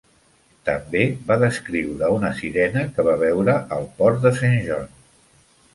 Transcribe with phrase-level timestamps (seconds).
[0.69, 4.95] També va descriure una sirena que va veure al port de Saint John.